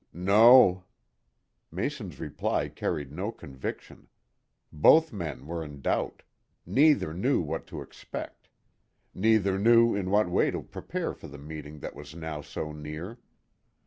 "No." 0.13 0.83
Mason's 1.71 2.19
reply 2.19 2.69
carried 2.69 3.11
no 3.11 3.31
conviction. 3.31 4.07
Both 4.73 5.13
men 5.13 5.45
were 5.45 5.63
in 5.63 5.79
doubt. 5.79 6.23
Neither 6.65 7.13
knew 7.13 7.39
what 7.39 7.67
to 7.67 7.83
expect. 7.83 8.49
Neither 9.13 9.59
knew 9.59 9.93
in 9.93 10.09
what 10.09 10.27
way 10.27 10.49
to 10.49 10.63
prepare 10.63 11.13
for 11.13 11.27
the 11.27 11.37
meeting 11.37 11.81
that 11.81 11.93
was 11.95 12.15
now 12.15 12.41
so 12.41 12.71
near. 12.71 13.19